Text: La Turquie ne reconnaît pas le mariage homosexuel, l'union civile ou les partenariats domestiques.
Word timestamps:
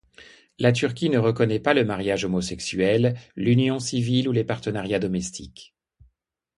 La 0.57 0.71
Turquie 0.71 1.11
ne 1.11 1.19
reconnaît 1.19 1.59
pas 1.59 1.75
le 1.75 1.85
mariage 1.85 2.25
homosexuel, 2.25 3.19
l'union 3.35 3.77
civile 3.79 4.27
ou 4.27 4.31
les 4.31 4.43
partenariats 4.43 4.97
domestiques. 4.97 5.75